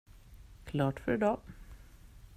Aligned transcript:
Klart 0.65 0.99
för 0.99 1.13
i 1.13 1.17
dag! 1.17 1.39